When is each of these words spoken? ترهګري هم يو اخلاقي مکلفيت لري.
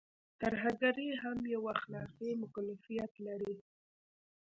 ترهګري 0.41 1.07
هم 1.21 1.39
يو 1.53 1.63
اخلاقي 1.75 2.29
مکلفيت 2.41 3.11
لري. 3.25 3.55